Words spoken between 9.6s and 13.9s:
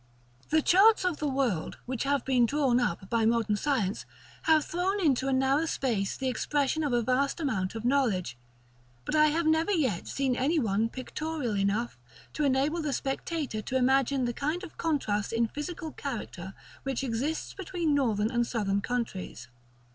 yet seen any one pictorial enough to enable the spectator to